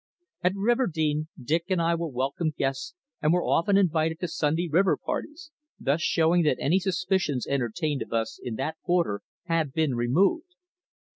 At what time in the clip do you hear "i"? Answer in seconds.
1.79-1.93